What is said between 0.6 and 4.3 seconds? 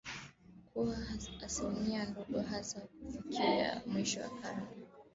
kuwa asilimia ndogo hasa kufikia mwisho wa